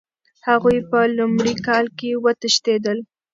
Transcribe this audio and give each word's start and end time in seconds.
هغوی 0.47 0.77
په 0.89 0.99
لومړي 1.17 1.53
کال 1.67 1.85
کې 1.97 2.09
وتښتېدل. 2.23 2.97